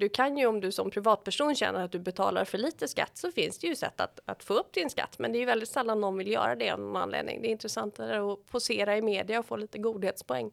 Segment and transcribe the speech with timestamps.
[0.00, 3.32] Du kan ju om du som privatperson känner att du betalar för lite skatt så
[3.32, 5.18] finns det ju sätt att, att få upp din skatt.
[5.18, 7.42] Men det är ju väldigt sällan någon vill göra det av någon anledning.
[7.42, 10.50] Det är intressantare att posera i media och få lite godhetspoäng.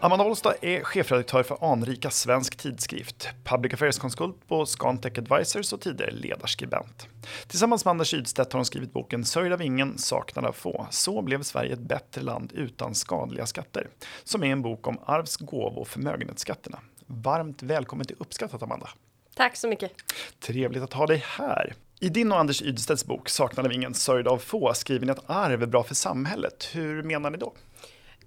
[0.00, 6.10] Amanda Olstad är chefredaktör för anrika Svensk Tidskrift, public affairs-konsult på Scantech Advisors och tidigare
[6.10, 7.08] ledarskribent.
[7.46, 10.86] Tillsammans med Anders Ydstedt har hon skrivit boken Sörjd av ingen, saknad av få.
[10.90, 13.88] Så blev Sverige ett bättre land utan skadliga skatter,
[14.24, 16.78] som är en bok om arvs-, gåvo och förmögenhetsskatterna.
[17.06, 18.88] Varmt välkommen till Uppskattat Amanda.
[19.34, 19.92] Tack så mycket.
[20.40, 21.74] Trevligt att ha dig här.
[22.00, 25.30] I din och Anders Ydstedts bok Saknad av ingen, sörjd av få skriver ni att
[25.30, 26.70] arv är bra för samhället.
[26.72, 27.52] Hur menar ni då?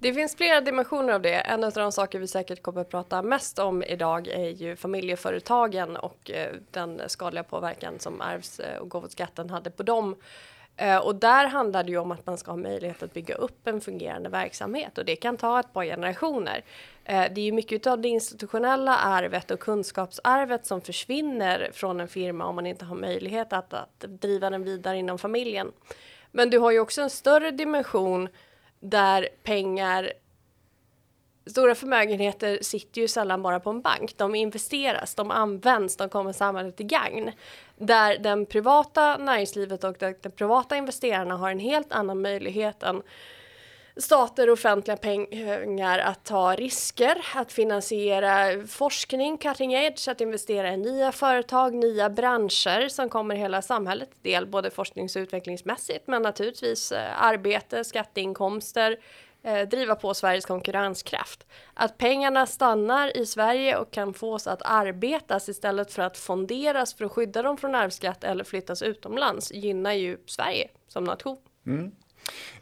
[0.02, 1.34] Det finns flera dimensioner av det.
[1.34, 5.98] En av de saker vi säkert kommer att prata mest om idag är ju familjeföretagen
[5.98, 10.16] och eh, den skadliga påverkan som arvs eh, och gåvoskatten hade på dem.
[10.78, 13.68] Eh, och där handlar det ju om att man ska ha möjlighet att bygga upp
[13.68, 16.64] en fungerande verksamhet och det kan ta ett par generationer.
[17.06, 22.46] Det är ju mycket av det institutionella arvet och kunskapsarvet som försvinner från en firma
[22.46, 25.72] om man inte har möjlighet att, att driva den vidare inom familjen.
[26.32, 28.30] Men du har ju också en större dimension
[28.82, 30.14] där pengar
[31.46, 34.18] Stora förmögenheter sitter ju sällan bara på en bank.
[34.18, 37.32] De investeras, de används, de kommer samhället till gagn.
[37.78, 43.02] Där den privata näringslivet och de privata investerarna har en helt annan möjlighet än
[43.98, 50.78] stater och offentliga pengar att ta risker, att finansiera forskning, cutting edge, att investera i
[50.78, 56.92] nya företag, nya branscher som kommer hela samhället del, både forsknings och utvecklingsmässigt, men naturligtvis
[56.92, 58.98] eh, arbete, skatteinkomster,
[59.44, 61.48] eh, driva på Sveriges konkurrenskraft.
[61.74, 67.06] Att pengarna stannar i Sverige och kan fås att arbetas istället för att fonderas för
[67.06, 71.38] att skydda dem från arvsskatt eller flyttas utomlands gynnar ju Sverige som nation.
[71.66, 71.92] Mm.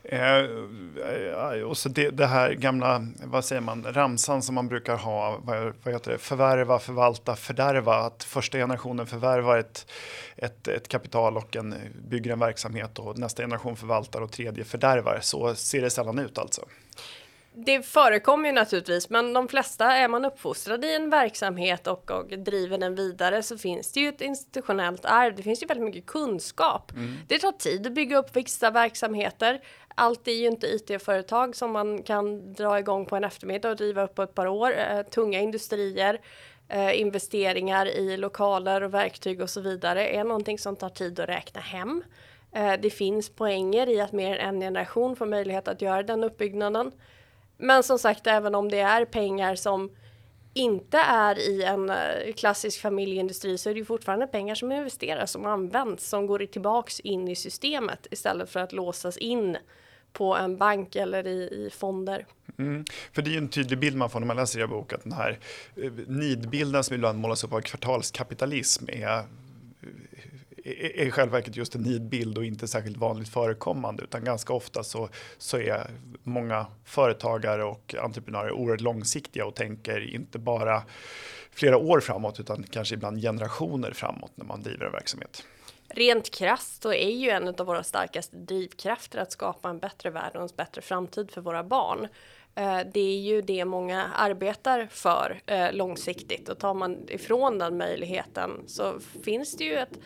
[0.03, 5.39] Eh, och så det, det, här gamla, vad säger man, ramsan som man brukar ha,
[5.43, 7.95] vad, vad heter det, förvärva, förvalta, fördärva.
[7.95, 9.91] Att första generationen förvärvar ett,
[10.37, 11.75] ett, ett kapital och en,
[12.09, 15.19] bygger en verksamhet och nästa generation förvaltar och tredje fördärvar.
[15.21, 16.65] Så ser det sällan ut alltså
[17.53, 22.27] det förekommer ju naturligtvis, men de flesta är man uppfostrad i en verksamhet och, och
[22.27, 25.35] driver den vidare så finns det ju ett institutionellt arv.
[25.35, 26.91] Det finns ju väldigt mycket kunskap.
[26.91, 27.15] Mm.
[27.27, 29.61] Det tar tid att bygga upp vissa verksamheter.
[29.95, 34.03] Allt är ju inte IT-företag som man kan dra igång på en eftermiddag och driva
[34.03, 34.73] upp på ett par år.
[34.77, 36.21] Eh, tunga industrier,
[36.67, 41.29] eh, investeringar i lokaler och verktyg och så vidare är någonting som tar tid att
[41.29, 42.03] räkna hem.
[42.51, 46.23] Eh, det finns poänger i att mer än en generation får möjlighet att göra den
[46.23, 46.91] uppbyggnaden.
[47.59, 49.89] Men som sagt, även om det är pengar som
[50.53, 55.31] inte är i en eh, klassisk familjeindustri så är det ju fortfarande pengar som investeras,
[55.31, 59.57] som används, som går tillbaks in i systemet istället för att låsas in
[60.13, 62.25] på en bank eller i, i fonder.
[62.57, 62.85] Mm.
[63.11, 65.03] För det är ju en tydlig bild man får när man läser er bok att
[65.03, 65.39] den här
[65.75, 69.23] eh, nidbilden som ibland målas upp av kvartalskapitalism är
[70.69, 74.83] är i själva verket just en nidbild och inte särskilt vanligt förekommande utan ganska ofta
[74.83, 75.87] så, så är
[76.23, 80.83] många företagare och entreprenörer oerhört långsiktiga och tänker inte bara
[81.51, 85.43] flera år framåt utan kanske ibland generationer framåt när man driver en verksamhet.
[85.93, 90.35] Rent krasst så är ju en av våra starkaste drivkrafter att skapa en bättre värld
[90.35, 92.07] och en bättre framtid för våra barn.
[92.59, 97.77] Eh, det är ju det många arbetar för eh, långsiktigt och tar man ifrån den
[97.77, 99.99] möjligheten så finns det ju ett,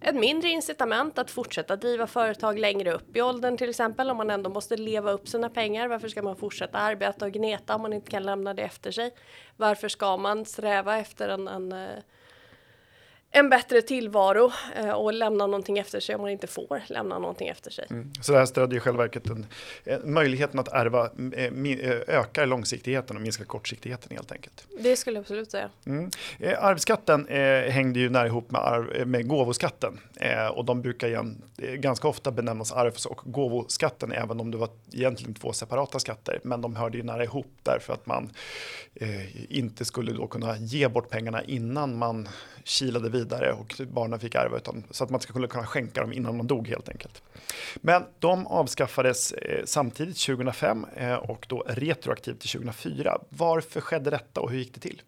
[0.00, 4.30] ett mindre incitament att fortsätta driva företag längre upp i åldern till exempel om man
[4.30, 5.88] ändå måste leva upp sina pengar.
[5.88, 9.14] Varför ska man fortsätta arbeta och gneta om man inte kan lämna det efter sig?
[9.56, 11.88] Varför ska man sträva efter en, en eh,
[13.30, 17.48] en bättre tillvaro eh, och lämna någonting efter sig om man inte får lämna någonting
[17.48, 17.86] efter sig.
[17.90, 18.12] Mm.
[18.20, 19.46] Så det här stödjer i själva verket en,
[19.84, 24.66] en, möjligheten att ärva eh, eh, ökar långsiktigheten och minskar kortsiktigheten helt enkelt.
[24.80, 25.70] Det skulle jag absolut säga.
[25.86, 26.10] Mm.
[26.38, 31.08] Eh, arvsskatten eh, hängde ju nära ihop med, arv, med gåvoskatten eh, och de brukar
[31.08, 36.40] igen, ganska ofta benämnas arvs och gåvoskatten även om det var egentligen två separata skatter
[36.42, 38.30] men de hörde ju nära ihop därför att man
[39.48, 42.28] inte skulle då kunna ge bort pengarna innan man
[42.64, 43.17] kilade vidare
[43.52, 46.68] och barnen fick ärva utan, så att man skulle kunna skänka dem innan de dog
[46.68, 47.22] helt enkelt.
[47.76, 53.18] Men de avskaffades eh, samtidigt 2005 eh, och då retroaktivt till 2004.
[53.28, 55.02] Varför skedde detta och hur gick det till?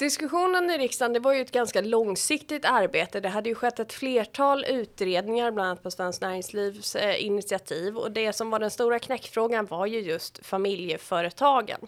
[0.00, 3.20] Diskussionen i riksdagen det var ju ett ganska långsiktigt arbete.
[3.20, 7.96] Det hade ju skett ett flertal utredningar, bland annat på Svenskt Näringslivs eh, initiativ.
[7.96, 11.80] Och det som var den stora knäckfrågan var ju just familjeföretagen.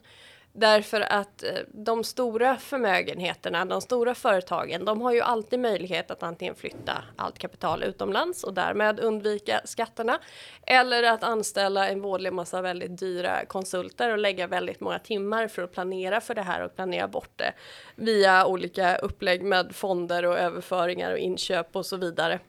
[0.55, 6.23] Därför att eh, de stora förmögenheterna, de stora företagen, de har ju alltid möjlighet att
[6.23, 10.19] antingen flytta allt kapital utomlands och därmed undvika skatterna.
[10.67, 15.63] Eller att anställa en vådlig massa väldigt dyra konsulter och lägga väldigt många timmar för
[15.63, 17.53] att planera för det här och planera bort det
[17.97, 22.41] via olika upplägg med fonder och överföringar och inköp och så vidare.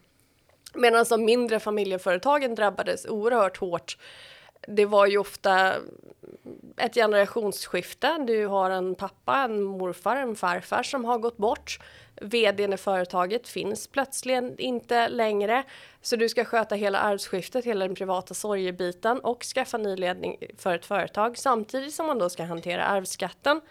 [0.73, 3.97] Medan de mindre familjeföretagen drabbades oerhört hårt
[4.67, 5.73] det var ju ofta
[6.77, 8.17] ett generationsskifte.
[8.27, 11.79] Du har en pappa, en morfar, en farfar som har gått bort.
[12.21, 15.63] Vdn i företaget finns plötsligen inte längre.
[16.01, 20.75] Så du ska sköta hela arvsskiftet, hela den privata sorgebiten och skaffa ny ledning för
[20.75, 23.61] ett företag samtidigt som man då ska hantera arvsskatten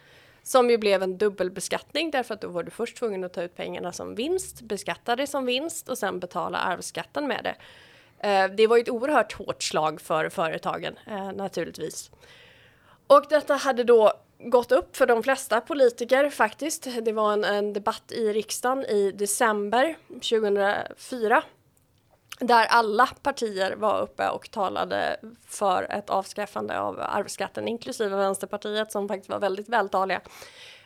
[0.42, 3.56] som ju blev en dubbelbeskattning därför att då var du först tvungen att ta ut
[3.56, 7.54] pengarna som vinst, beskatta det som vinst och sen betala arvsskatten med det.
[8.22, 12.10] Eh, det var ett oerhört hårt slag för företagen eh, naturligtvis.
[13.06, 16.88] Och detta hade då gått upp för de flesta politiker faktiskt.
[17.02, 21.42] Det var en, en debatt i riksdagen i december 2004
[22.38, 25.16] där alla partier var uppe och talade
[25.46, 30.20] för ett avskaffande av arvsskatten, inklusive Vänsterpartiet som faktiskt var väldigt vältaliga.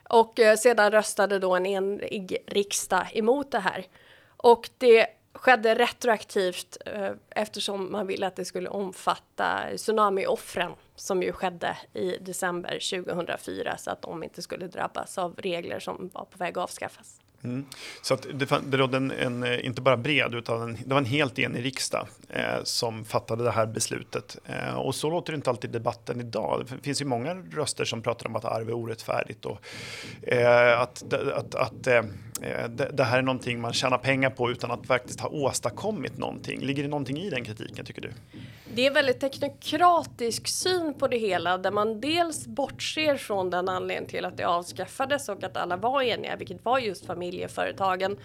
[0.08, 3.86] Och eh, sedan röstade då en enig riksdag emot det här.
[4.36, 5.06] Och det
[5.38, 12.16] skedde retroaktivt eh, eftersom man ville att det skulle omfatta tsunamioffren som ju skedde i
[12.20, 16.64] december 2004 så att de inte skulle drabbas av regler som var på väg att
[16.64, 17.20] avskaffas.
[17.44, 17.66] Mm.
[18.02, 20.98] Så att det, det rådde en, en, eh, inte bara bred, utan en, det var
[20.98, 24.38] en helt enig riksdag eh, som fattade det här beslutet.
[24.46, 26.66] Eh, och så låter det inte alltid i debatten idag.
[26.68, 29.58] Det finns ju många röster som pratar om att arv är orättfärdigt och
[30.22, 32.02] eh, att, att, att eh,
[32.42, 36.18] Eh, det, det, här är någonting man tjänar pengar på utan att faktiskt ha åstadkommit
[36.18, 36.60] någonting.
[36.60, 38.12] Ligger det någonting i den kritiken tycker du?
[38.74, 44.10] Det är väldigt teknokratisk syn på det hela där man dels bortser från den anledningen
[44.10, 48.16] till att det avskaffades och att alla var eniga, vilket var just familjeföretagen.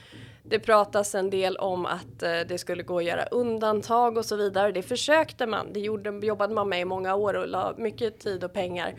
[0.43, 4.35] Det pratas en del om att eh, det skulle gå att göra undantag och så
[4.35, 4.71] vidare.
[4.71, 5.73] Det försökte man.
[5.73, 8.95] Det gjorde, jobbade man med i många år och la mycket tid och pengar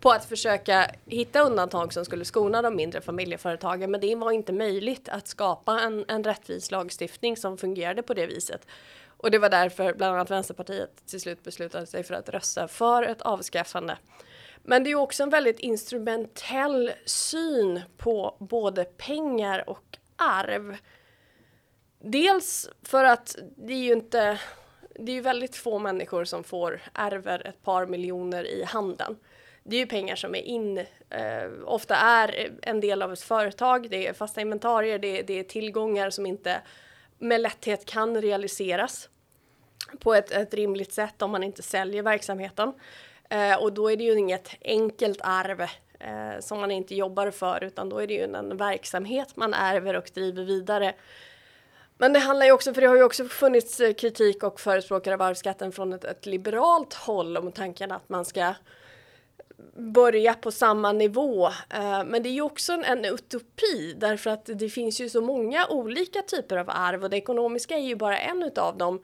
[0.00, 3.90] på att försöka hitta undantag som skulle skona de mindre familjeföretagen.
[3.90, 8.26] Men det var inte möjligt att skapa en, en rättvis lagstiftning som fungerade på det
[8.26, 8.66] viset.
[9.06, 13.02] Och det var därför bland annat Vänsterpartiet till slut beslutade sig för att rösta för
[13.02, 13.98] ett avskaffande.
[14.62, 20.76] Men det är också en väldigt instrumentell syn på både pengar och arv.
[21.98, 24.40] Dels för att det är ju inte,
[24.94, 29.16] det är ju väldigt få människor som får ärver ett par miljoner i handen.
[29.62, 30.78] Det är ju pengar som är in,
[31.10, 35.44] eh, ofta är en del av ett företag, det är fasta inventarier, det, det är
[35.44, 36.60] tillgångar som inte
[37.18, 39.08] med lätthet kan realiseras
[39.98, 42.72] på ett, ett rimligt sätt om man inte säljer verksamheten.
[43.30, 45.66] Eh, och då är det ju inget enkelt arv
[46.04, 49.96] eh, som man inte jobbar för utan då är det ju en, verksamhet man ärver
[49.96, 50.94] och driver vidare.
[51.98, 55.14] Men det handlar ju också, för det har ju också funnits eh, kritik och förespråkare
[55.14, 58.54] av arvsskatten från ett, ett liberalt håll om tanken att man ska
[59.76, 61.46] börja på samma nivå.
[61.46, 65.20] Eh, men det är ju också en, en, utopi därför att det finns ju så
[65.20, 69.02] många olika typer av arv och det ekonomiska är ju bara en utav dem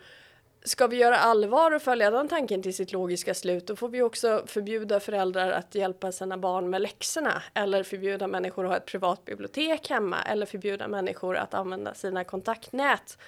[0.62, 4.02] ska vi göra allvar och följa den tanken till sitt logiska slut då får vi
[4.02, 8.86] också förbjuda föräldrar att hjälpa sina barn med läxorna eller förbjuda människor att ha ett
[8.86, 13.18] privat bibliotek hemma eller förbjuda människor att använda sina kontaktnät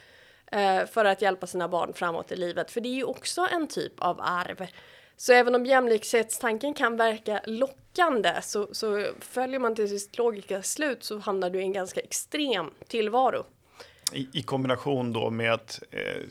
[0.52, 2.70] eh, för att hjälpa sina barn framåt i livet.
[2.70, 4.66] För det är ju också en typ av arv.
[5.16, 11.04] Så även om jämlikhetstanken kan verka lockande så, så följer man till sitt logiska slut
[11.04, 13.44] så hamnar du i en ganska extrem tillvaro.
[14.12, 16.22] I, i kombination då med att eh,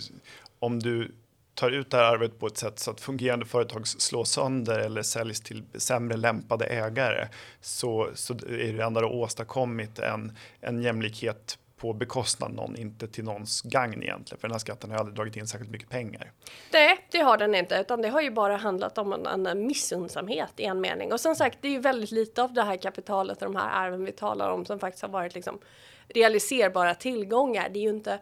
[0.62, 1.12] om du
[1.54, 5.02] tar ut det här arvet på ett sätt så att fungerande företag slås sönder eller
[5.02, 7.28] säljs till sämre lämpade ägare
[7.62, 13.62] så, så är det ändå åstadkommit en, en jämlikhet på bekostnad någon, inte till någons
[13.62, 14.40] gagn egentligen.
[14.42, 16.32] För den här skatten har aldrig dragit in särskilt mycket pengar.
[16.74, 20.54] Nej, det har den inte, utan det har ju bara handlat om en, en missundsamhet
[20.58, 21.14] i en mening.
[21.14, 23.86] Och som sagt, det är ju väldigt lite av det här kapitalet och de här
[23.86, 25.60] arven vi talar om som faktiskt har varit liksom
[26.08, 27.70] realiserbara tillgångar.
[27.70, 28.20] Det är ju inte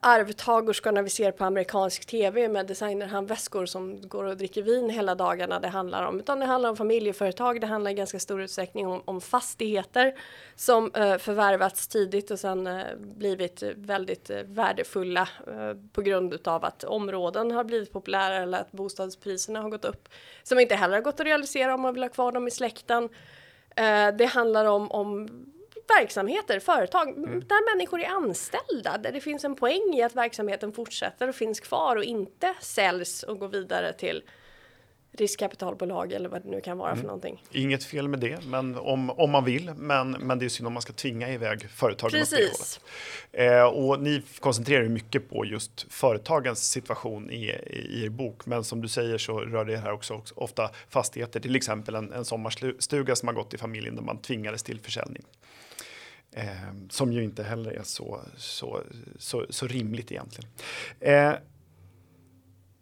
[0.00, 5.60] arvtagerskorna vi ser på amerikansk tv med designerhandväskor som går och dricker vin hela dagarna
[5.60, 6.20] det handlar om.
[6.20, 10.14] Utan det handlar om familjeföretag, det handlar i ganska stor utsträckning om, om fastigheter
[10.54, 16.64] som eh, förvärvats tidigt och sen eh, blivit väldigt eh, värdefulla eh, på grund utav
[16.64, 20.08] att områden har blivit populära eller att bostadspriserna har gått upp.
[20.42, 23.08] Som inte heller har gått att realisera om man vill ha kvar dem i släkten.
[23.76, 25.28] Eh, det handlar om, om
[25.88, 27.40] verksamheter, företag, mm.
[27.40, 31.60] där människor är anställda, där det finns en poäng i att verksamheten fortsätter och finns
[31.60, 34.22] kvar och inte säljs och går vidare till
[35.18, 37.00] riskkapitalbolag eller vad det nu kan vara mm.
[37.00, 37.42] för någonting.
[37.50, 39.72] Inget fel med det, men om, om man vill.
[39.76, 42.80] Men, men det är synd om man ska tvinga iväg företagen Precis.
[43.32, 48.46] Eh, och ni koncentrerar ju mycket på just företagens situation i, i, er bok.
[48.46, 52.12] Men som du säger så rör det här också, också ofta fastigheter, till exempel en,
[52.12, 55.22] en sommarstuga som har gått i familjen där man tvingades till försäljning.
[56.36, 58.80] Eh, som ju inte heller är så, så,
[59.18, 60.50] så, så rimligt egentligen.
[61.00, 61.32] Eh,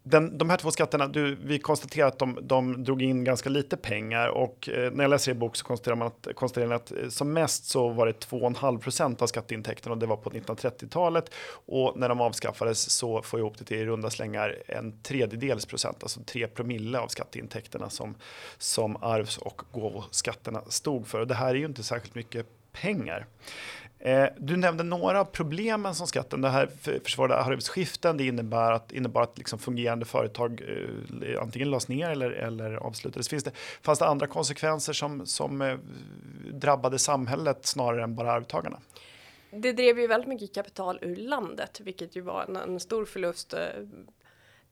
[0.02, 3.76] den, de här två skatterna, du, vi konstaterar att de, de drog in ganska lite
[3.76, 7.08] pengar och eh, när jag läser i bok så konstaterar man att, konstaterar att eh,
[7.08, 11.30] som mest så var det 2,5 procent av skatteintäkterna och det var på 1930-talet
[11.66, 15.66] och när de avskaffades så får jag ihop det till i runda slängar en tredjedels
[15.66, 18.14] procent, alltså 3 promille av skatteintäkterna som,
[18.58, 21.20] som arvs och gåvoskatterna stod för.
[21.20, 22.46] Och det här är ju inte särskilt mycket
[22.82, 23.26] pengar.
[23.98, 26.70] Eh, du nämnde några av problemen som skatten, det här
[27.04, 32.30] försvårade arvsskiften, det innebär att, innebar att liksom fungerande företag eh, antingen lades ner eller,
[32.30, 33.28] eller avslutades.
[33.28, 33.50] Finns det,
[33.82, 35.78] fanns det andra konsekvenser som, som eh,
[36.52, 38.78] drabbade samhället snarare än bara arvtagarna?
[39.50, 43.54] Det drev ju väldigt mycket kapital ur landet, vilket ju var en, en stor förlust
[43.54, 43.60] eh,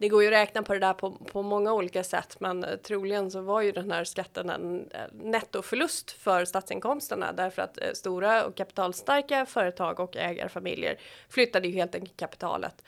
[0.03, 3.31] det går ju att räkna på det där på, på många olika sätt, men troligen
[3.31, 8.57] så var ju den här skatten en nettoförlust för statsinkomsterna därför att eh, stora och
[8.57, 12.85] kapitalstarka företag och ägarfamiljer flyttade ju helt enkelt kapitalet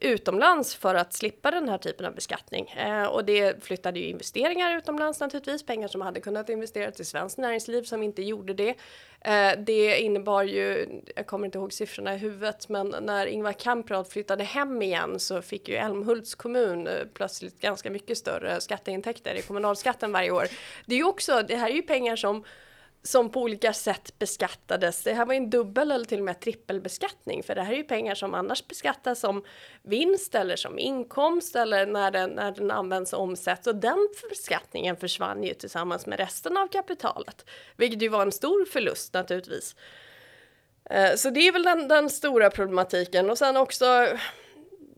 [0.00, 2.70] utomlands för att slippa den här typen av beskattning.
[2.70, 7.38] Eh, och det flyttade ju investeringar utomlands naturligtvis, pengar som hade kunnat investeras i svenskt
[7.38, 8.74] näringsliv som inte gjorde det.
[9.20, 14.08] Eh, det innebar ju, jag kommer inte ihåg siffrorna i huvudet, men när Ingvar Kamprad
[14.08, 19.42] flyttade hem igen så fick ju Älmhults kommun eh, plötsligt ganska mycket större skatteintäkter i
[19.42, 20.46] kommunalskatten varje år.
[20.86, 22.44] Det är ju också, det här är ju pengar som
[23.02, 25.02] som på olika sätt beskattades.
[25.02, 27.84] Det här var en dubbel eller till och med trippelbeskattning för det här är ju
[27.84, 29.44] pengar som annars beskattas som
[29.82, 34.96] vinst eller som inkomst eller när den, när den används och omsätts och den beskattningen
[34.96, 37.44] försvann ju tillsammans med resten av kapitalet,
[37.76, 39.76] vilket ju var en stor förlust naturligtvis.
[40.90, 44.08] Eh, så det är väl den, den stora problematiken och sen också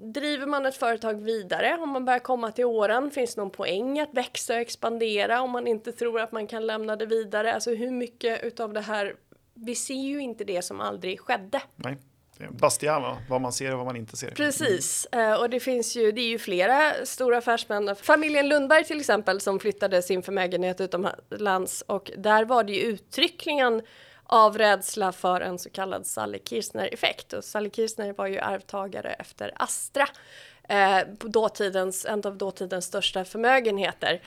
[0.01, 3.11] driver man ett företag vidare om man börjar komma till åren?
[3.11, 6.67] Finns det någon poäng att växa och expandera om man inte tror att man kan
[6.67, 7.55] lämna det vidare?
[7.55, 9.15] Alltså hur mycket utav det här?
[9.55, 11.63] Vi ser ju inte det som aldrig skedde.
[11.77, 11.99] Nej.
[12.51, 14.31] Bastian, vad man ser och vad man inte ser.
[14.31, 15.41] Precis, mm.
[15.41, 17.97] och det finns ju, det är ju flera stora affärsmän.
[17.97, 23.83] Familjen Lundberg till exempel som flyttade sin förmögenhet utomlands och där var det ju uttryckligen
[24.33, 27.33] av rädsla för en så kallad Sally Kirchner-effekt.
[27.33, 30.09] Och Sally Kirchner var ju arvtagare efter Astra,
[30.69, 34.23] eh, dåtidens, en av dåtidens största förmögenheter.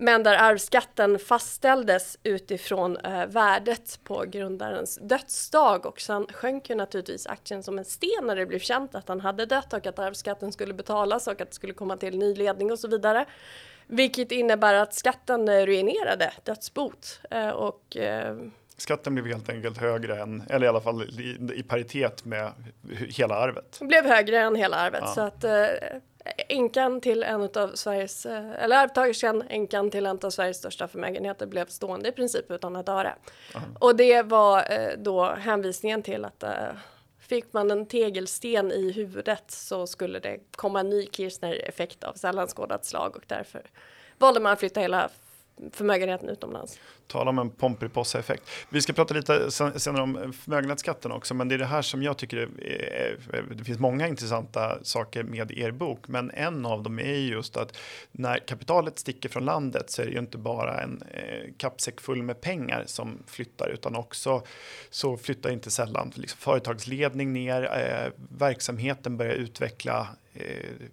[0.00, 7.26] Men där arvsskatten fastställdes utifrån eh, värdet på grundarens dödsdag och sen sjönk ju naturligtvis
[7.26, 10.52] aktien som en sten när det blev känt att han hade dött och att arvsskatten
[10.52, 13.26] skulle betalas och att det skulle komma till ny ledning och så vidare.
[13.86, 18.36] Vilket innebär att skatten eh, ruinerade dödsbot eh, och eh,
[18.78, 22.52] Skatten blev helt enkelt högre än, eller i alla fall i, i paritet med
[23.08, 23.76] hela arvet.
[23.80, 25.14] Det blev högre än hela arvet ja.
[25.14, 25.66] så att eh,
[26.48, 31.46] änkan till en av Sveriges, eh, eller arvtagerskan, änkan till en av Sveriges största förmögenheter
[31.46, 33.14] blev stående i princip utan ett öre.
[33.78, 36.50] Och det var eh, då hänvisningen till att eh,
[37.20, 42.46] fick man en tegelsten i huvudet så skulle det komma en ny Kirchner-effekt av sällan
[42.46, 43.62] skådat slag och därför
[44.18, 45.10] valde man att flytta hela
[45.72, 46.78] förmögenheten utomlands.
[47.06, 48.42] Tala om en Pomperipossa-effekt.
[48.68, 52.18] Vi ska prata lite senare om förmögenhetsskatten också, men det är det här som jag
[52.18, 53.18] tycker är,
[53.54, 57.76] det finns många intressanta saker med er bok, men en av dem är just att
[58.12, 62.22] när kapitalet sticker från landet så är det ju inte bara en eh, kappsäck full
[62.22, 64.42] med pengar som flyttar, utan också
[64.90, 70.88] så flyttar inte sällan liksom företagsledning ner, eh, verksamheten börjar utveckla eh,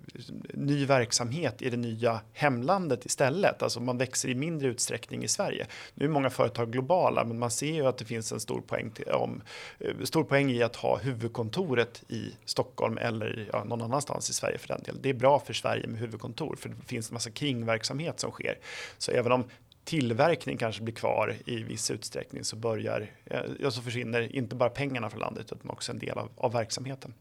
[0.53, 3.63] ny verksamhet i det nya hemlandet istället.
[3.63, 5.67] Alltså man växer i mindre utsträckning i Sverige.
[5.93, 8.91] Nu är många företag globala, men man ser ju att det finns en stor poäng,
[8.91, 9.41] till, om,
[9.79, 14.57] eh, stor poäng i att ha huvudkontoret i Stockholm eller ja, någon annanstans i Sverige
[14.57, 15.01] för den delen.
[15.03, 18.57] Det är bra för Sverige med huvudkontor, för det finns en massa kringverksamhet som sker.
[18.97, 19.43] Så även om
[19.85, 24.69] tillverkning kanske blir kvar i viss utsträckning så börjar, eh, ja, så försvinner inte bara
[24.69, 27.13] pengarna från landet utan också en del av, av verksamheten.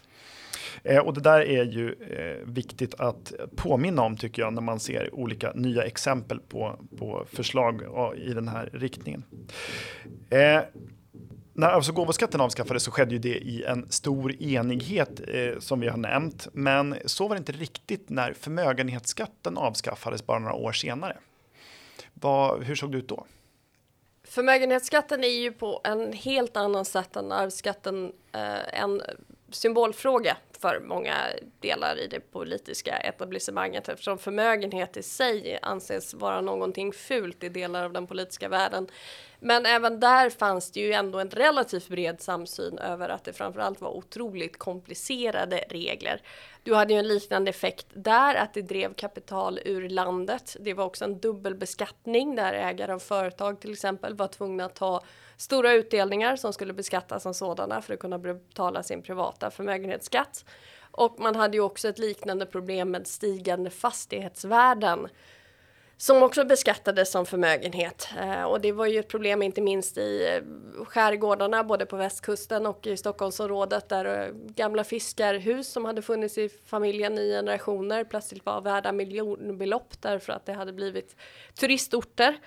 [0.82, 4.80] Eh, och det där är ju eh, viktigt att påminna om tycker jag när man
[4.80, 7.82] ser olika nya exempel på, på förslag
[8.16, 9.24] i den här riktningen.
[10.30, 10.60] Eh,
[11.56, 15.88] när alltså gåvoskatten avskaffades så skedde ju det i en stor enighet eh, som vi
[15.88, 16.48] har nämnt.
[16.52, 21.16] Men så var det inte riktigt när förmögenhetsskatten avskaffades bara några år senare.
[22.24, 23.26] Vad, hur såg det ut då?
[24.24, 28.12] Förmögenhetsskatten är ju på en helt annan sätt än arvsskatten.
[28.32, 29.02] Eh, en
[29.50, 31.14] symbolfråga för många
[31.60, 37.84] delar i det politiska etablissemanget eftersom förmögenhet i sig anses vara någonting fult i delar
[37.84, 38.86] av den politiska världen.
[39.46, 43.80] Men även där fanns det ju ändå en relativt bred samsyn över att det framförallt
[43.80, 46.22] var otroligt komplicerade regler.
[46.62, 50.56] Du hade ju en liknande effekt där, att det drev kapital ur landet.
[50.60, 55.02] Det var också en dubbelbeskattning där ägare av företag till exempel var tvungna att ta
[55.36, 60.44] stora utdelningar som skulle beskattas som sådana för att kunna betala sin privata förmögenhetsskatt.
[60.90, 65.08] Och man hade ju också ett liknande problem med stigande fastighetsvärden
[65.96, 68.08] som också beskattades som förmögenhet.
[68.18, 72.66] Eh, och det var ju ett problem inte minst i eh, skärgårdarna, både på västkusten
[72.66, 78.46] och i Stockholmsområdet där eh, gamla fiskarhus som hade funnits i familjen i generationer plötsligt
[78.46, 81.16] var värda miljonbelopp därför att det hade blivit
[81.54, 82.38] turistorter.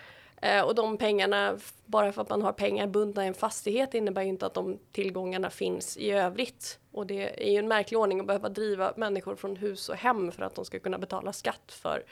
[0.65, 4.27] Och de pengarna, bara för att man har pengar bundna i en fastighet innebär ju
[4.27, 6.79] inte att de tillgångarna finns i övrigt.
[6.91, 10.31] Och det är ju en märklig ordning att behöva driva människor från hus och hem
[10.31, 12.03] för att de ska kunna betala skatt för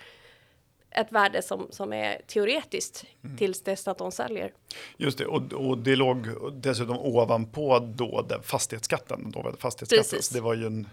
[0.95, 3.37] ett värde som, som är teoretiskt mm.
[3.37, 4.51] tills dess att de säljer.
[4.97, 9.31] Just det, och, och det låg dessutom ovanpå då den fastighetsskatten.
[9.31, 10.19] Då var det, fastighetsskatten.
[10.33, 10.87] det var ju en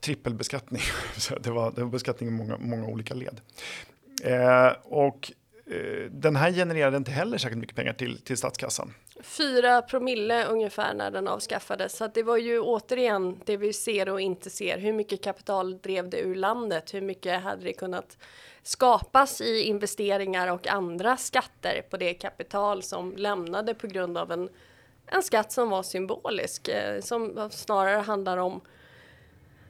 [0.00, 0.82] trippelbeskattning.
[1.40, 3.40] det, var, det var beskattning i många, många olika led.
[4.24, 5.32] Eh, och
[5.66, 8.94] Eh, den här genererade inte heller särskilt mycket pengar till, till statskassan.
[9.22, 11.96] Fyra promille ungefär när den avskaffades.
[11.96, 14.78] Så det var ju återigen det vi ser och inte ser.
[14.78, 16.94] Hur mycket kapital drev det ur landet?
[16.94, 18.18] Hur mycket hade det kunnat
[18.62, 24.48] skapas i investeringar och andra skatter på det kapital som lämnade på grund av en,
[25.06, 28.60] en skatt som var symbolisk, eh, som snarare handlar om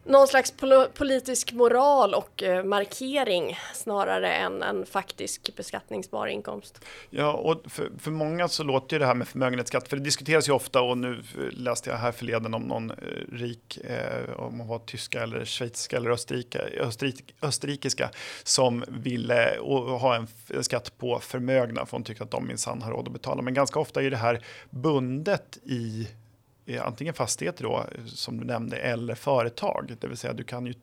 [0.05, 0.55] någon slags
[0.95, 6.85] politisk moral och eh, markering snarare än en faktisk beskattningsbar inkomst.
[7.11, 10.49] Ja, och för, för många så låter ju det här med förmögenhetsskatt, för det diskuteras
[10.49, 12.97] ju ofta och nu eh, läste jag här förleden om någon eh,
[13.33, 18.11] rik, eh, om hon var tyska eller schweiziska eller österrika, österrik, österrikiska,
[18.43, 19.57] som ville
[20.01, 20.29] ha en
[20.63, 23.43] skatt på förmögna, för hon tyckte att de minsann har råd att betala.
[23.43, 26.09] Men ganska ofta är det här bundet i
[26.83, 29.97] antingen fastigheter då, som du nämnde, eller företag.
[30.01, 30.75] Det vill säga du kan ju,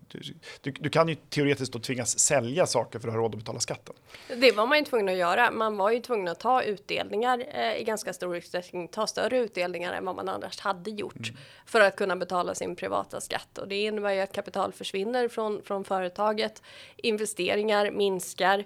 [0.61, 3.59] du, du kan ju teoretiskt då tvingas sälja saker för att ha råd att betala
[3.59, 3.95] skatten.
[4.27, 5.51] Det var man ju tvungen att göra.
[5.51, 9.93] Man var ju tvungen att ta utdelningar eh, i ganska stor utsträckning, ta större utdelningar
[9.93, 11.41] än vad man annars hade gjort mm.
[11.65, 13.57] för att kunna betala sin privata skatt.
[13.57, 16.61] Och det innebär ju att kapital försvinner från, från företaget,
[16.97, 18.65] investeringar minskar,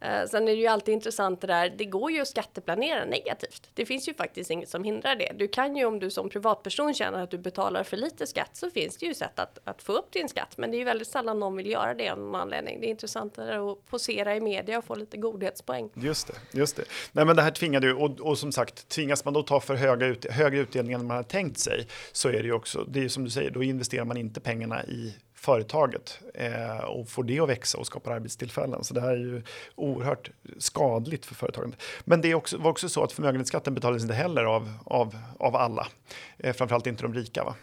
[0.00, 3.70] Eh, sen är det ju alltid intressant det där, det går ju att skatteplanera negativt.
[3.74, 5.32] Det finns ju faktiskt inget som hindrar det.
[5.36, 8.70] Du kan ju om du som privatperson känner att du betalar för lite skatt så
[8.70, 10.54] finns det ju sätt att, att få upp din skatt.
[10.56, 12.80] Men det är ju väldigt sällan någon vill göra det av någon anledning.
[12.80, 15.90] Det är intressantare att posera i media och få lite godhetspoäng.
[15.94, 16.84] Just det, just det.
[17.12, 19.74] Nej men det här tvingar du och, och som sagt tvingas man då ta för
[19.74, 23.04] höga ut, högre utdelningar än man har tänkt sig så är det ju också, det
[23.04, 27.40] är som du säger, då investerar man inte pengarna i företaget eh, och får det
[27.40, 28.84] att växa och skapar arbetstillfällen.
[28.84, 29.42] Så det här är ju
[29.74, 31.82] oerhört skadligt för företagandet.
[32.04, 35.56] Men det är också, var också så att förmögenhetsskatten betalades inte heller av, av, av
[35.56, 35.86] alla,
[36.38, 37.44] eh, framförallt inte de rika.
[37.44, 37.54] Va?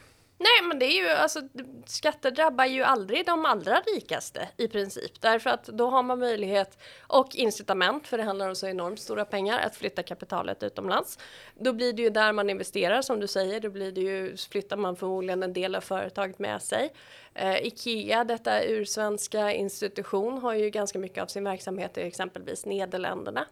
[0.44, 1.42] Nej, men det är ju alltså
[1.86, 6.78] skatter drabbar ju aldrig de allra rikaste i princip därför att då har man möjlighet
[7.08, 11.20] och incitament för det handlar om så enormt stora pengar att flytta kapitalet utomlands.
[11.56, 13.60] Då blir det ju där man investerar som du säger.
[13.60, 16.94] Då blir det ju flyttar man förmodligen en del av företaget med sig.
[17.34, 23.46] Eh, Ikea, detta ursvenska institution, har ju ganska mycket av sin verksamhet i exempelvis Nederländerna.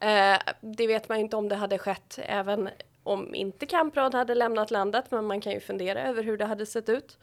[0.00, 2.68] Eh, det vet man inte om det hade skett även
[3.02, 6.66] om inte Kamprad hade lämnat landet, men man kan ju fundera över hur det hade
[6.66, 7.18] sett ut.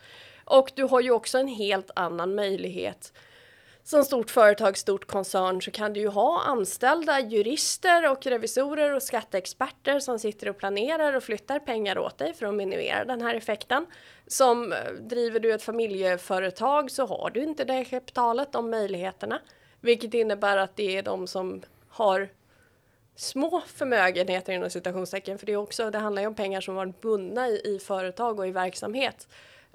[0.45, 3.13] Och du har ju också en helt annan möjlighet.
[3.83, 9.03] Som stort företag, stort koncern så kan du ju ha anställda jurister och revisorer och
[9.03, 13.35] skatteexperter som sitter och planerar och flyttar pengar åt dig för att minimera den här
[13.35, 13.85] effekten.
[14.27, 19.39] Som eh, driver du ett familjeföretag så har du inte det kapitalet, de möjligheterna.
[19.81, 22.29] Vilket innebär att det är de som har
[23.19, 27.01] små förmögenheter inom citationstecken, för det, är också, det handlar ju om pengar som varit
[27.01, 29.27] bundna i, i företag och i verksamhet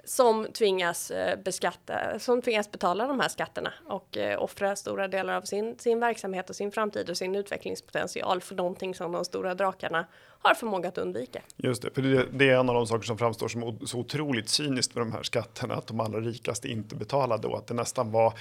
[0.05, 5.33] som tvingas eh, beskatta, som tvingas betala de här skatterna och eh, offra stora delar
[5.33, 9.55] av sin, sin verksamhet och sin framtid och sin utvecklingspotential för någonting som de stora
[9.55, 10.05] drakarna
[10.47, 11.41] har förmåga att undvika.
[11.57, 14.49] Just det, för det, det, är en av de saker som framstår som så otroligt
[14.49, 18.11] cyniskt med de här skatterna, att de allra rikaste inte betalade och att det nästan
[18.11, 18.33] var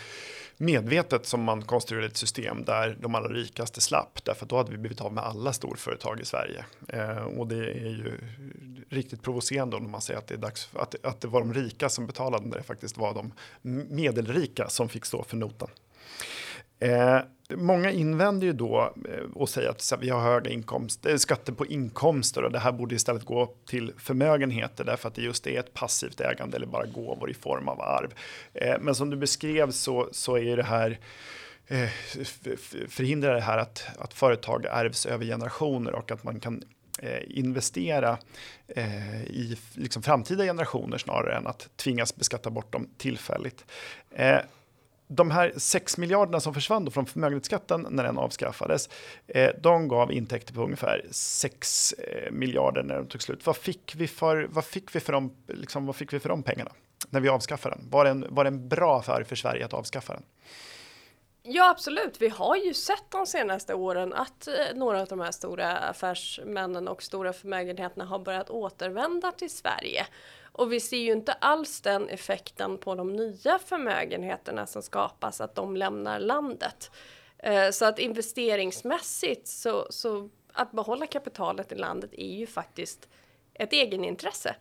[0.57, 4.71] medvetet som man konstruerade ett system där de allra rikaste slapp, därför att då hade
[4.71, 6.65] vi blivit av med alla storföretag i Sverige.
[6.89, 8.19] Eh, och det är ju
[8.89, 11.89] riktigt provocerande om man säger att det är dags att, att det var de rika
[11.89, 13.33] som betalade när det faktiskt var de
[13.91, 15.69] medelrika som fick stå för notan.
[16.85, 17.21] Eh,
[17.51, 21.67] många invänder ju då eh, och säger att vi har höga inkomst, eh, skatter på
[21.67, 25.75] inkomster och det här borde istället gå till förmögenheter därför att det just är ett
[25.75, 28.15] passivt ägande eller bara gåvor i form av arv.
[28.55, 30.99] Eh, men som du beskrev så, så är det här
[31.67, 31.89] eh,
[32.89, 36.63] förhindrar det här att, att företag ärvs över generationer och att man kan
[37.27, 38.19] investera
[39.27, 43.65] i liksom framtida generationer snarare än att tvingas beskatta bort dem tillfälligt
[45.09, 48.89] de här 6 miljarderna som försvann från förmögenhetsskatten när den avskaffades,
[49.27, 53.47] eh, de gav intäkter på ungefär 6 eh, miljarder när de tog slut.
[53.47, 56.43] Vad fick vi för, vad fick vi för, de, liksom, vad fick vi för de
[56.43, 56.73] pengarna
[57.11, 57.91] när vi avskaffade den?
[57.91, 60.23] Var det en, var det en bra affär för Sverige att avskaffa den?
[61.47, 65.31] Ja absolut, vi har ju sett de senaste åren att eh, några av de här
[65.31, 70.07] stora affärsmännen och stora förmögenheterna har börjat återvända till Sverige.
[70.55, 75.55] Och vi ser ju inte alls den effekten på de nya förmögenheterna som skapas, att
[75.55, 76.91] de lämnar landet.
[77.39, 83.09] Eh, så att investeringsmässigt så, så att behålla kapitalet i landet är ju faktiskt
[83.55, 84.57] ett egenintresse.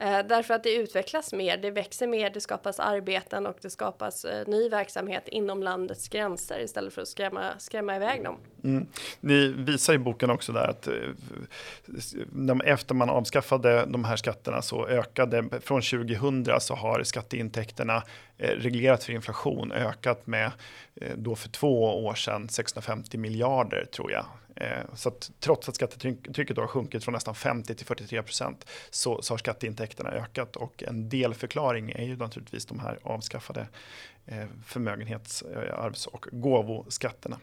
[0.00, 4.24] Eh, därför att det utvecklas mer, det växer mer, det skapas arbeten och det skapas
[4.24, 8.36] eh, ny verksamhet inom landets gränser istället för att skrämma, skrämma iväg dem.
[8.64, 8.86] Mm.
[9.20, 14.86] Ni visar i boken också där att eh, efter man avskaffade de här skatterna så
[14.86, 18.02] ökade från 2000 så har skatteintäkterna
[18.38, 20.50] eh, reglerat för inflation ökat med
[21.00, 24.24] eh, då för två år sedan 650 miljarder tror jag
[24.60, 29.22] Eh, så att trots att skattetrycket har sjunkit från nästan 50 till 43 procent så,
[29.22, 33.68] så har skatteintäkterna ökat och en delförklaring är ju naturligtvis de här avskaffade
[34.26, 37.40] eh, förmögenhets, eh, arvs och gåvoskatterna.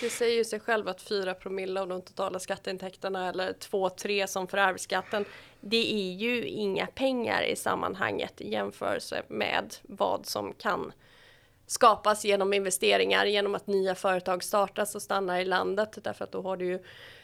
[0.00, 4.46] Det säger ju sig själv att 4 promille av de totala skatteintäkterna eller 2-3 som
[4.46, 5.24] för arvsskatten.
[5.60, 10.92] Det är ju inga pengar i sammanhanget i jämförelse med vad som kan
[11.66, 15.98] skapas genom investeringar, genom att nya företag startas och stannar i landet.
[16.02, 16.78] Därför att då har du ju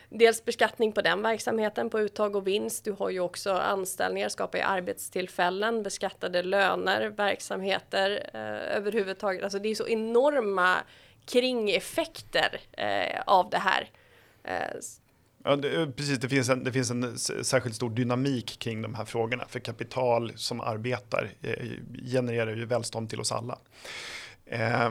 [0.08, 2.84] dels beskattning på den verksamheten, på uttag och vinst.
[2.84, 9.42] Du har ju också anställningar, skapar ju arbetstillfällen, beskattade löner, verksamheter eh, överhuvudtaget.
[9.42, 10.76] Alltså det är så enorma
[11.26, 13.90] kringeffekter eh, av det här.
[14.44, 14.80] Eh,
[15.44, 16.18] Ja, det, eh, precis.
[16.18, 19.44] Det finns, en, det finns en särskilt stor dynamik kring de här frågorna.
[19.48, 21.68] För kapital som arbetar eh,
[22.12, 23.58] genererar ju välstånd till oss alla.
[24.52, 24.90] Eh,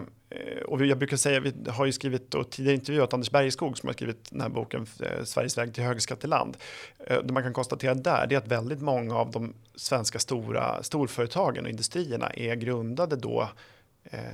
[0.66, 3.94] och jag brukar säga, vi har ju skrivit och tidigare intervjuat Anders Bergeskog som har
[3.94, 6.58] skrivit den här boken eh, Sveriges väg till högskatteland.
[7.08, 11.64] Eh, det man kan konstatera där är att väldigt många av de svenska stora storföretagen
[11.64, 13.50] och industrierna är grundade då
[14.04, 14.34] Eh, eh,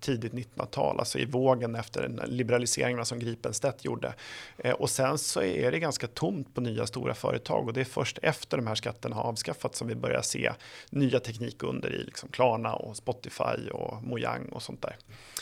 [0.00, 4.14] tidigt 1900-tal, alltså i vågen efter liberaliseringarna som Gripenstedt gjorde.
[4.58, 7.84] Eh, och sen så är det ganska tomt på nya stora företag och det är
[7.84, 10.52] först efter de här skatterna har avskaffats som vi börjar se
[10.90, 14.96] nya teknikunder i liksom Klarna och Spotify och Mojang och sånt där.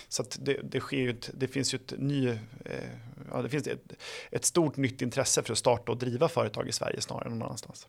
[0.09, 2.37] Så det, det, sker ju ett, det finns ju ett ny, eh,
[3.33, 3.93] ja, det finns ett,
[4.31, 7.43] ett, stort nytt intresse för att starta och driva företag i Sverige snarare än någon
[7.43, 7.87] annanstans.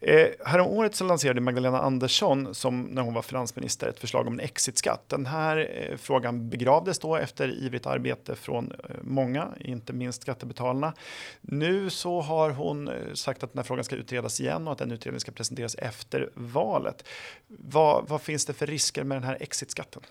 [0.00, 4.40] Eh, året så lanserade Magdalena Andersson, som när hon var finansminister, ett förslag om en
[4.40, 5.08] exitskatt.
[5.08, 10.94] Den här eh, frågan begravdes då efter ivrigt arbete från eh, många, inte minst skattebetalarna.
[11.40, 14.78] Nu så har hon eh, sagt att den här frågan ska utredas igen och att
[14.78, 17.04] den utredningen ska presenteras efter valet.
[17.46, 20.02] Vad, vad finns det för risker med den här exitskatten?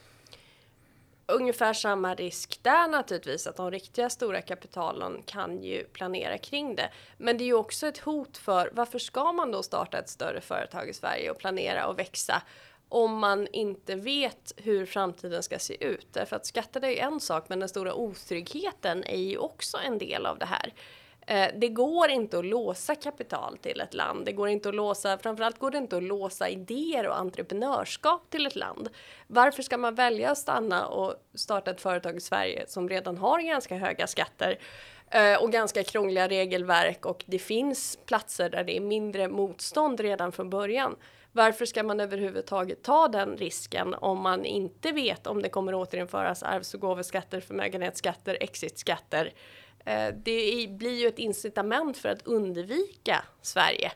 [1.27, 6.89] Ungefär samma risk där naturligtvis att de riktiga stora kapitalen kan ju planera kring det.
[7.17, 10.41] Men det är ju också ett hot för varför ska man då starta ett större
[10.41, 12.41] företag i Sverige och planera och växa
[12.89, 16.07] om man inte vet hur framtiden ska se ut.
[16.11, 19.97] Därför att skatter är ju en sak, men den stora otryggheten är ju också en
[19.97, 20.73] del av det här.
[21.27, 24.25] Eh, det går inte att låsa kapital till ett land.
[24.25, 28.47] Det går inte att låsa, framförallt går det inte att låsa idéer och entreprenörskap till
[28.47, 28.89] ett land.
[29.27, 33.39] Varför ska man välja att stanna och starta ett företag i Sverige som redan har
[33.39, 34.59] ganska höga skatter
[35.09, 40.31] eh, och ganska krångliga regelverk och det finns platser där det är mindre motstånd redan
[40.31, 40.95] från början.
[41.31, 46.43] Varför ska man överhuvudtaget ta den risken om man inte vet om det kommer återinföras
[46.43, 49.33] arvs och gåvoskatter, förmögenhetsskatter, exitskatter?
[49.85, 53.91] Eh, det blir ju ett incitament för att undvika Sverige.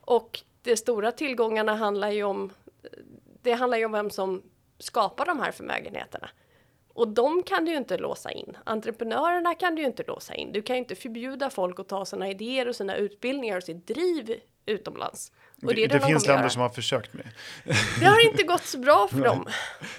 [0.00, 2.52] Och de stora tillgångarna handlar ju om,
[3.42, 4.42] det handlar ju om vem som
[4.78, 6.30] skapar de här förmögenheterna.
[6.94, 8.56] Och de kan du ju inte låsa in.
[8.64, 10.52] Entreprenörerna kan du ju inte låsa in.
[10.52, 13.86] Du kan ju inte förbjuda folk att ta sina idéer och sina utbildningar och sitt
[13.86, 15.32] driv utomlands.
[15.62, 17.28] Och det, det, finns länder som har försökt med
[18.00, 18.06] det.
[18.06, 19.46] har inte gått så bra för dem.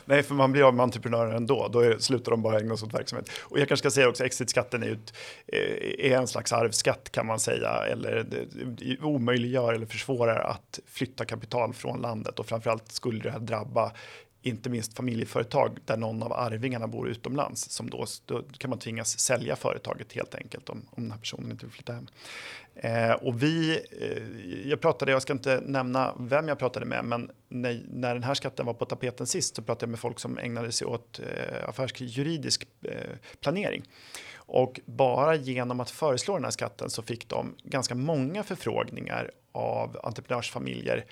[0.05, 1.67] Nej, för man blir av med entreprenörer ändå.
[1.67, 3.29] Då är, slutar de bara ägna sig åt verksamhet.
[3.41, 5.13] Och jag kanske ska säga också, exitskatten är, ett,
[5.47, 7.69] eh, är en slags arvsskatt kan man säga.
[7.69, 12.39] Eller det, omöjliggör eller försvårar att flytta kapital från landet.
[12.39, 13.91] Och framförallt skulle det här drabba
[14.43, 19.19] inte minst familjeföretag där någon av arvingarna bor utomlands som då, då kan man tvingas
[19.19, 22.07] sälja företaget helt enkelt om, om den här personen inte vill flytta hem.
[22.75, 27.31] Eh, och vi, eh, jag pratade, jag ska inte nämna vem jag pratade med, men
[27.49, 30.37] när, när den här skatten var på tapeten sist så pratade jag med folk som
[30.37, 32.91] ägnade sig åt eh, affärsjuridisk eh,
[33.41, 33.83] planering.
[34.35, 39.99] Och bara genom att föreslå den här skatten så fick de ganska många förfrågningar av
[40.03, 41.05] entreprenörsfamiljer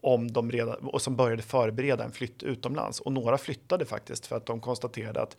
[0.00, 3.00] om de redan, och som började förbereda en flytt utomlands.
[3.00, 5.36] Och några flyttade faktiskt för att de konstaterade att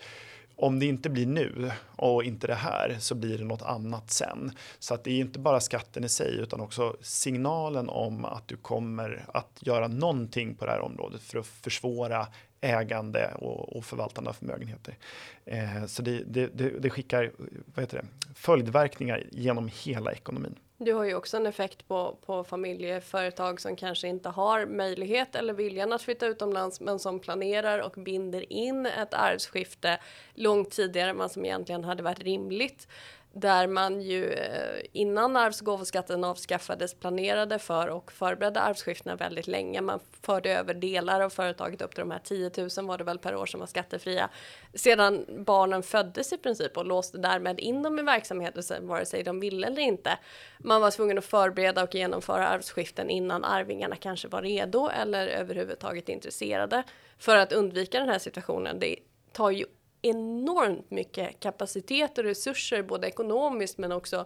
[0.55, 4.51] om det inte blir nu och inte det här så blir det något annat sen.
[4.79, 8.57] Så att det är inte bara skatten i sig utan också signalen om att du
[8.57, 12.27] kommer att göra någonting på det här området för att försvåra
[12.61, 14.97] ägande och, och förvaltande av förmögenheter.
[15.45, 17.31] Eh, så det, det, det, det, skickar
[17.65, 20.55] vad heter det, följdverkningar genom hela ekonomin.
[20.81, 25.53] Du har ju också en effekt på, på familjeföretag som kanske inte har möjlighet eller
[25.53, 29.99] viljan att flytta utomlands men som planerar och binder in ett arvsskifte
[30.33, 32.87] långt tidigare än vad som egentligen hade varit rimligt
[33.33, 39.47] där man ju eh, innan arvs och gåvoskatten avskaffades planerade för och förberedde arvsskiftena väldigt
[39.47, 39.81] länge.
[39.81, 43.19] Man förde över delar av företaget upp till de här 10 000 var det väl
[43.19, 44.29] per år som var skattefria.
[44.73, 49.39] Sedan barnen föddes i princip och låste därmed in dem i verksamheten vare sig de
[49.39, 50.17] ville eller inte.
[50.57, 56.09] Man var tvungen att förbereda och genomföra arvsskiften innan arvingarna kanske var redo eller överhuvudtaget
[56.09, 56.83] intresserade
[57.17, 58.79] för att undvika den här situationen.
[58.79, 58.95] Det
[59.31, 59.65] tar ju
[60.01, 64.25] enormt mycket kapacitet och resurser, både ekonomiskt men också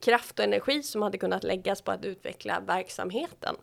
[0.00, 3.56] kraft och energi som hade kunnat läggas på att utveckla verksamheten.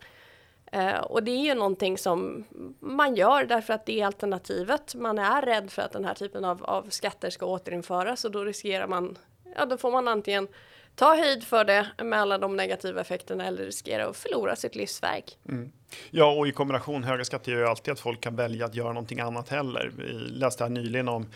[0.71, 2.43] Eh, och det är ju någonting som
[2.79, 4.95] man gör därför att det är alternativet.
[4.95, 8.43] Man är rädd för att den här typen av, av skatter ska återinföras och då
[8.43, 9.17] riskerar man,
[9.55, 10.47] ja då får man antingen
[10.95, 15.37] ta höjd för det med alla de negativa effekterna eller riskera att förlora sitt livsverk.
[15.49, 15.71] Mm.
[16.09, 18.93] Ja, och i kombination höga skatter gör ju alltid att folk kan välja att göra
[18.93, 19.91] någonting annat heller.
[19.97, 21.29] Vi läste här nyligen om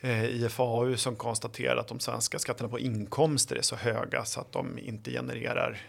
[0.00, 4.52] eh, IFAU som konstaterar att de svenska skatterna på inkomster är så höga så att
[4.52, 5.80] de inte genererar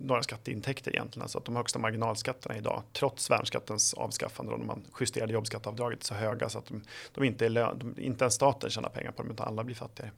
[0.00, 1.22] några skatteintäkter egentligen.
[1.22, 6.14] Alltså att de högsta marginalskatterna idag, trots värnskattens avskaffande och när man justerade jobbskatteavdraget så
[6.14, 6.82] höga så att de,
[7.14, 9.76] de inte, är lön, de, inte ens staten tjänar pengar på dem utan alla blir
[9.76, 10.10] fattigare.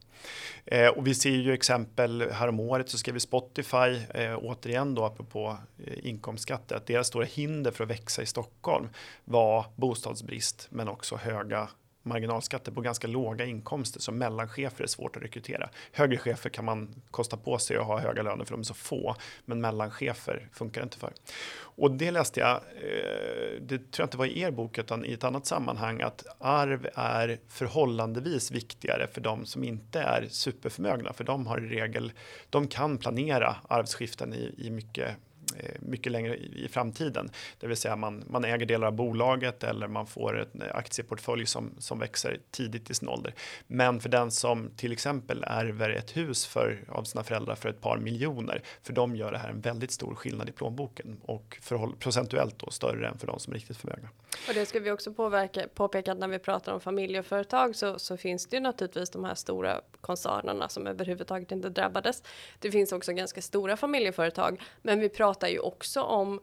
[0.64, 5.57] Eh, och vi ser ju exempel häromåret så skrev vi Spotify eh, återigen då apropå
[5.87, 8.88] eh, inkomstskatter att deras stora hinder för att växa i Stockholm
[9.25, 11.69] var bostadsbrist men också höga
[12.03, 15.71] marginalskatter på ganska låga inkomster som mellanchefer är svårt att rekrytera.
[15.93, 18.75] Högre chefer kan man kosta på sig att ha höga löner för de är så
[18.75, 21.13] få, men mellanchefer funkar inte för.
[21.59, 25.13] Och det läste jag, eh, det tror jag inte var i er bok utan i
[25.13, 31.25] ett annat sammanhang, att arv är förhållandevis viktigare för de som inte är superförmögna, för
[31.25, 32.13] de har i regel,
[32.51, 35.17] de kan planera arvsskiften i, i mycket
[35.57, 37.31] Eh, mycket längre i framtiden.
[37.59, 41.75] Det vill säga man, man äger delar av bolaget eller man får en aktieportfölj som,
[41.79, 43.35] som växer tidigt i sin ålder.
[43.67, 47.81] Men för den som till exempel ärver ett hus för, av sina föräldrar för ett
[47.81, 51.97] par miljoner, för dem gör det här en väldigt stor skillnad i plånboken och förhåll,
[51.99, 54.09] procentuellt då större än för de som är riktigt förmögna.
[54.49, 58.17] Och det ska vi också påverka, påpeka att när vi pratar om familjeföretag så, så
[58.17, 62.23] finns det ju naturligtvis de här stora koncernerna som överhuvudtaget inte drabbades.
[62.59, 66.40] Det finns också ganska stora familjeföretag, men vi pratar pratar ju också om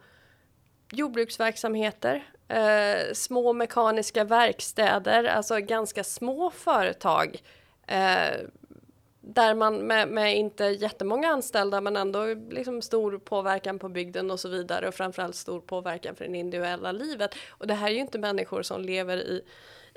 [0.92, 7.42] jordbruksverksamheter, eh, små mekaniska verkstäder, alltså ganska små företag
[7.88, 8.42] eh,
[9.22, 14.40] där man med, med, inte jättemånga anställda men ändå liksom stor påverkan på bygden och
[14.40, 17.36] så vidare och framförallt stor påverkan för det individuella livet.
[17.50, 19.42] Och det här är ju inte människor som lever i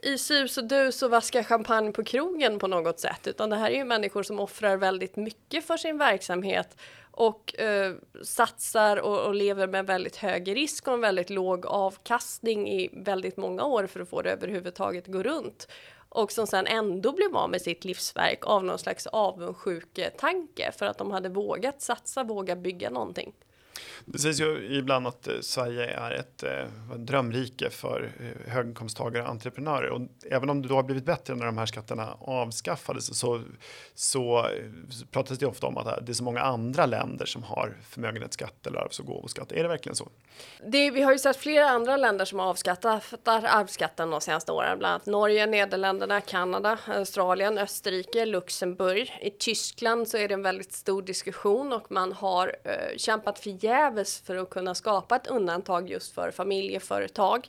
[0.02, 3.70] i sus och dus och vaska champagne på krogen på något sätt utan det här
[3.70, 6.76] är ju människor som offrar väldigt mycket för sin verksamhet
[7.20, 12.68] och eh, satsar och, och, lever med väldigt hög risk och en väldigt låg avkastning
[12.68, 15.68] i väldigt många år för att få det överhuvudtaget gå runt
[16.09, 20.98] och som sen ändå blev av med sitt livsverk av någon slags avundsjuketanke för att
[20.98, 23.33] de hade vågat satsa, våga bygga någonting.
[24.04, 29.28] Det sägs ju ibland att eh, Sverige är ett eh, drömrike för eh, höginkomsttagare och
[29.28, 29.90] entreprenörer.
[29.90, 33.42] Och även om det då har blivit bättre när de här skatterna avskaffades så,
[33.94, 34.46] så
[35.10, 38.78] pratas det ofta om att det är så många andra länder som har förmögenhetsskatt eller
[38.78, 39.52] arvs och gåvoskatt.
[39.52, 40.08] Är det verkligen så?
[40.66, 42.48] Det, vi har ju sett flera andra länder som har
[43.26, 49.18] arvsskatten de senaste åren, bland annat Norge, Nederländerna, Kanada, Australien, Österrike, Luxemburg.
[49.22, 53.38] I Tyskland så är det en väldigt stor diskussion och man har eh, kämpat
[53.70, 57.48] förgäves för att kunna skapa ett undantag just för familjeföretag.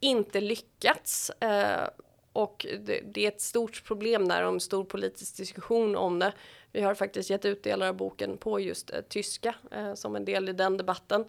[0.00, 1.30] Inte lyckats.
[1.30, 1.88] Eh,
[2.32, 6.32] och det, det, är ett stort problem där och en stor politisk diskussion om det.
[6.72, 10.24] Vi har faktiskt gett ut delar av boken på just eh, tyska eh, som en
[10.24, 11.24] del i den debatten.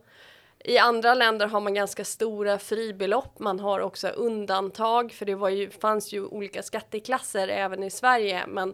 [0.59, 3.39] I andra länder har man ganska stora fribelopp.
[3.39, 8.47] Man har också undantag för det var ju, fanns ju olika skatteklasser även i Sverige.
[8.47, 8.73] Men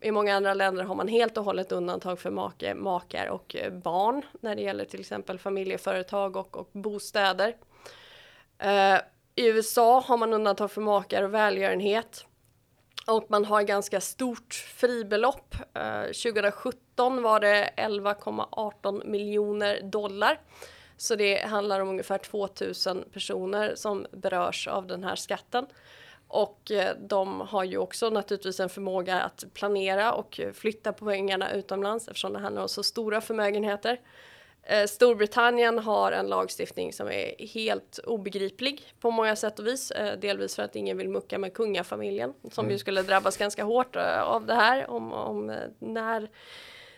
[0.00, 3.72] i många andra länder har man helt och hållet undantag för make, makar och eh,
[3.72, 7.56] barn när det gäller till exempel familjeföretag och, och bostäder.
[8.58, 8.98] Eh,
[9.34, 12.26] I USA har man undantag för makar och välgörenhet
[13.06, 15.54] och man har ganska stort fribelopp.
[15.74, 20.40] Eh, 2017 var det 11,18 miljoner dollar.
[20.96, 25.66] Så det handlar om ungefär 2000 personer som berörs av den här skatten.
[26.32, 32.08] Och eh, de har ju också naturligtvis en förmåga att planera och flytta pengarna utomlands
[32.08, 34.00] eftersom det handlar om så stora förmögenheter.
[34.62, 39.90] Eh, Storbritannien har en lagstiftning som är helt obegriplig på många sätt och vis.
[39.90, 42.72] Eh, delvis för att ingen vill mucka med kungafamiljen som mm.
[42.72, 46.30] ju skulle drabbas ganska hårt av det här om, om när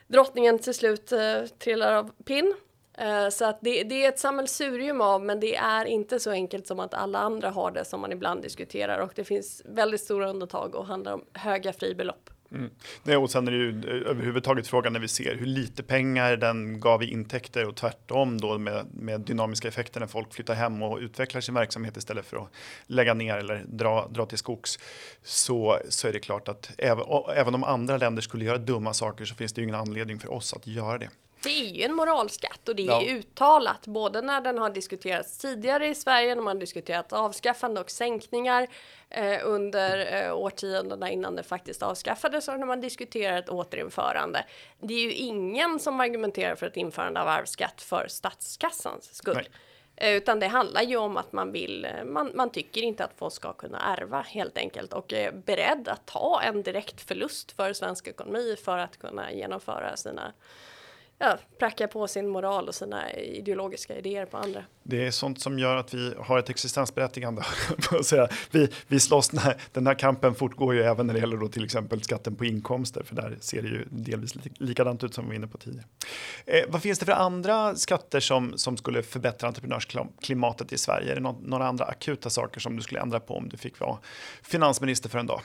[0.07, 1.13] drottningen till slut
[1.59, 2.55] trillar av pinn.
[3.03, 6.67] Eh, så att det, det, är ett sammelsurium av, men det är inte så enkelt
[6.67, 10.31] som att alla andra har det som man ibland diskuterar och det finns väldigt stora
[10.31, 12.31] undantag och handlar om höga fribelopp.
[12.53, 12.71] Mm.
[13.03, 16.37] Nej, och sen är det ju eh, överhuvudtaget frågan när vi ser hur lite pengar
[16.37, 20.83] den gav i intäkter och tvärtom då med, med dynamiska effekter när folk flyttar hem
[20.83, 22.49] och utvecklar sin verksamhet istället för att
[22.87, 24.79] lägga ner eller dra, dra till skogs.
[25.23, 27.05] Så, så är det klart att även,
[27.37, 30.33] även om andra länder skulle göra dumma saker så finns det ju ingen anledning för
[30.33, 31.09] oss att göra det.
[31.43, 33.03] Det är ju en moralskatt och det är ja.
[33.03, 38.67] uttalat både när den har diskuterats tidigare i Sverige när man diskuterat avskaffande och sänkningar
[39.11, 44.45] eh, under eh, årtiondena innan det faktiskt avskaffades och när man diskuterar ett återinförande.
[44.81, 49.49] Det är ju ingen som argumenterar för ett införande av arvsskatt för statskassans skull.
[49.97, 53.13] Eh, utan det handlar ju om att man vill, eh, man, man tycker inte att
[53.17, 57.73] folk ska kunna ärva helt enkelt och är beredd att ta en direkt förlust för
[57.73, 60.33] svensk ekonomi för att kunna genomföra sina
[61.23, 64.65] ja, pracka på sin moral och sina ideologiska idéer på andra.
[64.83, 67.43] Det är sånt som gör att vi har ett existensberättigande.
[68.51, 71.65] Vi, vi slåss, när, den här kampen fortgår ju även när det gäller då till
[71.65, 75.35] exempel skatten på inkomster, för där ser det ju delvis likadant ut som vi var
[75.35, 75.87] inne på tidigare.
[76.47, 81.11] Eh, vad finns det för andra skatter som, som skulle förbättra entreprenörsklimatet i Sverige?
[81.11, 83.81] Är det någon, några andra akuta saker som du skulle ändra på om du fick
[83.81, 83.99] vara
[84.43, 85.41] finansminister för en dag?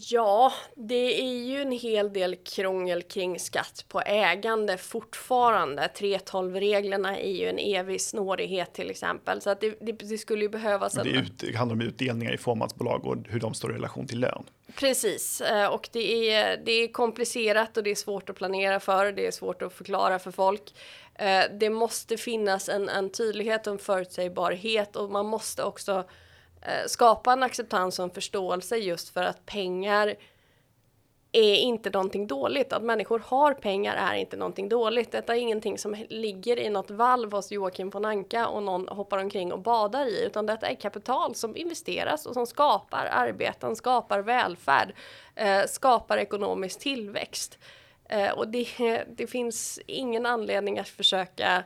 [0.00, 5.90] Ja, det är ju en hel del krångel kring skatt på ägande fortfarande.
[5.96, 9.40] 3.12-reglerna är ju en evig snårighet till exempel.
[9.40, 10.92] Så att det, det, det skulle ju behövas...
[10.92, 14.20] Det, ut, det handlar om utdelningar i fåmansbolag och hur de står i relation till
[14.20, 14.44] lön.
[14.74, 19.12] Precis, eh, och det är, det är komplicerat och det är svårt att planera för.
[19.12, 20.62] Det är svårt att förklara för folk.
[21.14, 26.04] Eh, det måste finnas en, en tydlighet och en förutsägbarhet och man måste också
[26.62, 30.14] Eh, skapa en acceptans och en förståelse just för att pengar
[31.32, 32.72] är inte någonting dåligt.
[32.72, 35.12] Att människor har pengar är inte någonting dåligt.
[35.12, 39.18] Detta är ingenting som ligger i något valv hos Joakim von Anka och någon hoppar
[39.18, 44.18] omkring och badar i, utan detta är kapital som investeras och som skapar arbeten, skapar
[44.18, 44.94] välfärd,
[45.34, 47.58] eh, skapar ekonomisk tillväxt.
[48.08, 51.64] Eh, och det, det finns ingen anledning att försöka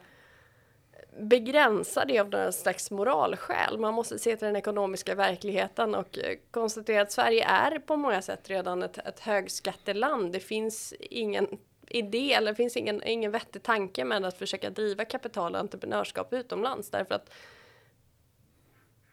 [1.18, 3.78] begränsa det av några slags moralskäl.
[3.78, 8.22] Man måste se till den ekonomiska verkligheten och eh, konstatera att Sverige är på många
[8.22, 10.32] sätt redan ett, ett högskatteland.
[10.32, 11.46] Det finns ingen
[11.88, 16.32] idé eller det finns ingen, ingen vettig tanke med att försöka driva kapital och entreprenörskap
[16.32, 17.30] utomlands därför att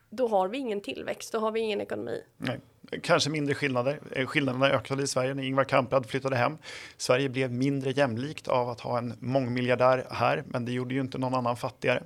[0.10, 2.24] då har vi ingen tillväxt, då har vi ingen ekonomi.
[2.38, 2.60] Nej.
[3.04, 4.00] Kanske mindre skillnader.
[4.12, 6.58] Eh, skillnaderna ökade i Sverige när Ingvar Kamprad flyttade hem.
[6.98, 11.18] Sverige blev mindre jämlikt av att ha en mångmiljardär här, men det gjorde ju inte
[11.18, 12.04] någon annan fattigare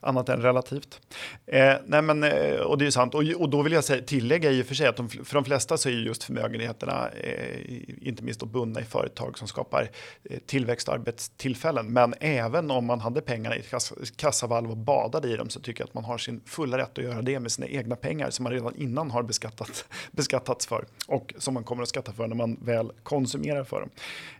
[0.00, 1.00] annat än relativt.
[1.46, 3.14] Eh, nej men, eh, och det är ju sant.
[3.14, 5.44] Och, och då vill jag säga, tillägga i och för sig att de, för de
[5.44, 9.90] flesta så är just förmögenheterna eh, inte minst då bundna i företag som skapar
[10.30, 11.92] eh, tillväxt och arbetstillfällen.
[11.92, 15.60] Men även om man hade pengarna i ett kass, kassavalv och badade i dem så
[15.60, 18.30] tycker jag att man har sin fulla rätt att göra det med sina egna pengar
[18.30, 22.26] som man redan innan har beskattat, beskattats för och som man kommer att skatta för
[22.26, 23.90] när man väl konsumerar för dem.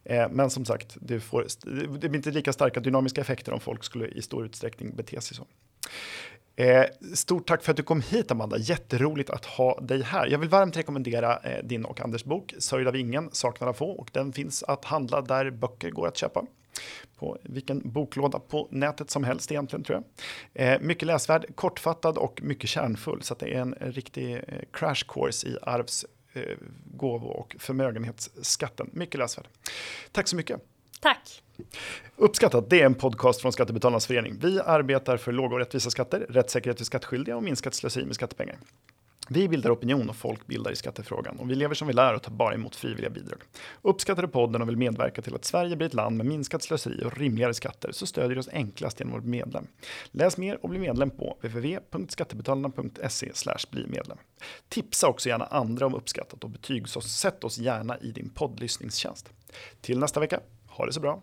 [0.05, 1.47] Eh, men som sagt, det, får,
[1.99, 5.37] det blir inte lika starka dynamiska effekter om folk skulle i stor utsträckning bete sig
[5.37, 5.47] så.
[6.57, 10.27] Eh, stort tack för att du kom hit Amanda, jätteroligt att ha dig här.
[10.27, 13.91] Jag vill varmt rekommendera eh, din och Anders bok Sörjd av ingen, saknad av få
[13.91, 16.45] och den finns att handla där böcker går att köpa.
[17.19, 20.03] På vilken boklåda på nätet som helst egentligen tror
[20.55, 20.75] jag.
[20.75, 24.41] Eh, mycket läsvärd, kortfattad och mycket kärnfull så det är en riktig eh,
[24.73, 26.43] crash course i arvs eh,
[26.85, 28.91] gåvo och förmögenhetsskatten.
[28.93, 29.47] Mycket läsvärd.
[30.13, 30.61] Tack så mycket.
[31.01, 31.43] Tack.
[32.17, 34.39] Uppskattat, det är en podcast från Skattebetalarnas förening.
[34.41, 38.57] Vi arbetar för låga och rättvisa skatter, rättssäkerhet för skattskyldiga och minskat slöseri med skattepengar.
[39.29, 42.23] Vi bildar opinion och folk bildar i skattefrågan och vi lever som vi lär och
[42.23, 43.39] tar bara emot frivilliga bidrag.
[43.83, 47.05] Uppskattar du podden och vill medverka till att Sverige blir ett land med minskat slöseri
[47.05, 49.67] och rimligare skatter så stödjer du oss enklast genom att bli medlem.
[50.11, 53.33] Läs mer och bli medlem på www.skattebetalarna.se
[53.71, 54.19] bli medlem.
[54.69, 59.33] Tipsa också gärna andra om uppskattat och betygsätt oss gärna i din poddlyssningstjänst.
[59.81, 61.23] Till nästa vecka, ha det så bra!